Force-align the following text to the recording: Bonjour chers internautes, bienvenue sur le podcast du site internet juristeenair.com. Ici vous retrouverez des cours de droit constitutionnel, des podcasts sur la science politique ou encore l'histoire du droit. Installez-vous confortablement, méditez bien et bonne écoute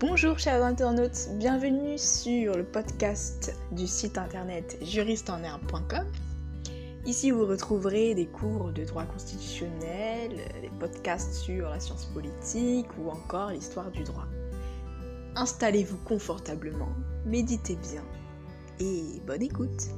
Bonjour 0.00 0.38
chers 0.38 0.64
internautes, 0.64 1.28
bienvenue 1.34 1.98
sur 1.98 2.56
le 2.56 2.64
podcast 2.64 3.54
du 3.70 3.86
site 3.86 4.16
internet 4.16 4.78
juristeenair.com. 4.80 6.06
Ici 7.04 7.30
vous 7.30 7.44
retrouverez 7.44 8.14
des 8.14 8.24
cours 8.24 8.72
de 8.72 8.84
droit 8.84 9.04
constitutionnel, 9.04 10.38
des 10.62 10.70
podcasts 10.80 11.34
sur 11.34 11.68
la 11.68 11.78
science 11.78 12.06
politique 12.06 12.86
ou 12.98 13.10
encore 13.10 13.50
l'histoire 13.50 13.90
du 13.90 14.02
droit. 14.02 14.26
Installez-vous 15.36 15.98
confortablement, 15.98 16.94
méditez 17.26 17.76
bien 17.76 18.02
et 18.80 19.20
bonne 19.26 19.42
écoute 19.42 19.90